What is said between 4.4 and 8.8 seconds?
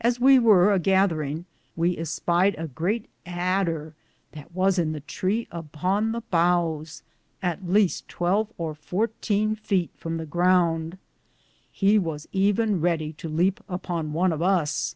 was in the tre upon the bowes, at least 12 or